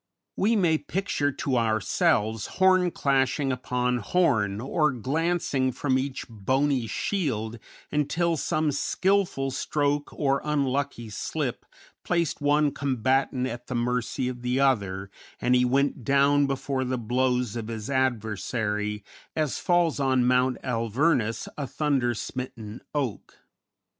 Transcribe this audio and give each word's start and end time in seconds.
We 0.35 0.55
may 0.55 0.79
picture 0.79 1.31
to 1.31 1.57
ourselves 1.59 2.47
horn 2.57 2.89
clashing 2.89 3.51
upon 3.51 3.99
horn, 3.99 4.59
or 4.59 4.91
glancing 4.91 5.71
from 5.71 5.99
each 5.99 6.25
bony 6.27 6.87
shield 6.87 7.59
until 7.91 8.35
some 8.35 8.71
skilful 8.71 9.51
stroke 9.51 10.11
or 10.11 10.41
unlucky 10.43 11.11
slip 11.11 11.67
placed 12.03 12.41
one 12.41 12.71
combatant 12.71 13.45
at 13.45 13.67
the 13.67 13.75
mercy 13.75 14.27
of 14.27 14.41
the 14.41 14.59
other, 14.59 15.11
and 15.39 15.53
he 15.53 15.65
went 15.65 16.03
down 16.03 16.47
before 16.47 16.83
the 16.83 16.97
blows 16.97 17.55
of 17.55 17.67
his 17.67 17.87
adversary 17.87 19.03
"as 19.35 19.59
falls 19.59 19.99
on 19.99 20.25
Mount 20.25 20.57
Alvernus 20.63 21.47
a 21.59 21.67
thunder 21.67 22.15
smitten 22.15 22.81
oak." 22.95 23.37